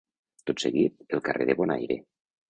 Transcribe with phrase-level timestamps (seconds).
[0.49, 1.99] Tot seguit, El carrer de Bonaire.